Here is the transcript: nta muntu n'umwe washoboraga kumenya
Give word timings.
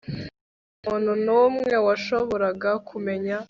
nta 0.79 0.81
muntu 0.87 1.11
n'umwe 1.25 1.73
washoboraga 1.85 2.71
kumenya 2.87 3.35